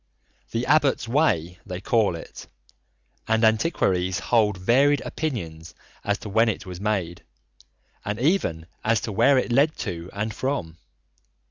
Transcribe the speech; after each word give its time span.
"The 0.49 0.65
Abbot's 0.65 1.07
Way" 1.07 1.59
they 1.63 1.79
call 1.79 2.15
it, 2.15 2.47
and 3.27 3.43
antiquaries 3.43 4.17
hold 4.17 4.57
varied 4.57 4.99
opinions 5.01 5.75
as 6.03 6.17
to 6.25 6.29
when 6.29 6.49
it 6.49 6.65
was 6.65 6.81
made, 6.81 7.23
and 8.03 8.17
even 8.19 8.65
as 8.83 8.99
to 9.01 9.11
where 9.11 9.37
it 9.37 9.51
led 9.51 9.77
to 9.77 10.09
and 10.11 10.33
from. 10.33 10.79